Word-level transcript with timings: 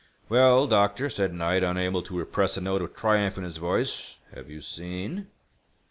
"Well, 0.29 0.65
doctor," 0.65 1.11
said 1.11 1.31
Knight, 1.31 1.61
unable 1.63 2.01
to 2.01 2.17
repress 2.17 2.57
a 2.57 2.61
note 2.61 2.81
of 2.81 2.95
triumph 2.95 3.37
in 3.37 3.43
his 3.43 3.57
voice, 3.57 4.17
"have 4.33 4.49
you 4.49 4.59
seen?" 4.59 5.27